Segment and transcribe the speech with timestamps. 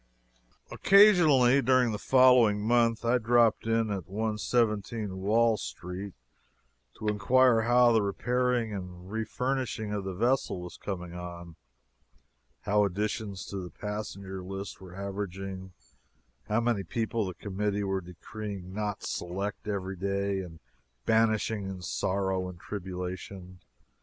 [0.71, 6.15] Occasionally, during the following month, I dropped in at 117 Wall Street
[6.97, 11.55] to inquire how the repairing and refurnishing of the vessel was coming on,
[12.61, 15.71] how additions to the passenger list were averaging,
[16.47, 20.59] how many people the committee were decreeing not "select" every day and
[21.05, 23.59] banishing in sorrow and tribulation.